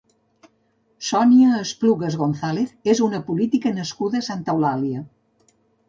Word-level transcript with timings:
Sonia 1.09 1.59
Esplugas 1.65 2.17
González 2.23 2.73
és 2.95 3.05
una 3.11 3.23
política 3.31 3.77
nascuda 3.79 4.23
a 4.25 4.29
Santa 4.33 4.57
Eulàlia. 4.59 5.09